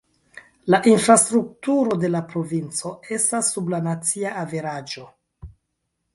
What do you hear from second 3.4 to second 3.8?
sub